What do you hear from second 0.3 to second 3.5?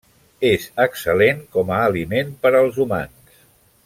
És excel·lent com a aliment per als humans.